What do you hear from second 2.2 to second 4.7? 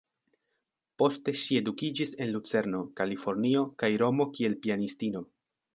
en Lucerno, Kalifornio kaj Romo kiel